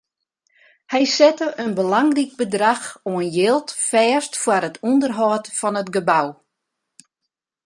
[0.91, 6.27] Hy sette in belangryk bedrach oan jild fêst foar it ûnderhâld fan it gebou.